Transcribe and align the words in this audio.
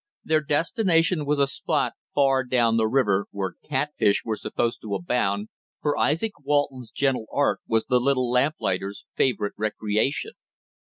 Their 0.25 0.41
destination 0.41 1.27
was 1.27 1.37
a 1.37 1.45
spot 1.45 1.93
far 2.15 2.43
down 2.43 2.75
the 2.75 2.87
river 2.87 3.27
where 3.29 3.53
catfish 3.63 4.23
were 4.25 4.35
supposed 4.35 4.81
to 4.81 4.95
abound, 4.95 5.49
for 5.79 5.95
Izaak 5.95 6.43
Walton's 6.43 6.89
gentle 6.89 7.27
art 7.31 7.59
was 7.67 7.85
the 7.85 7.99
little 7.99 8.31
lamplighter's 8.31 9.05
favorite 9.15 9.53
recreation. 9.57 10.31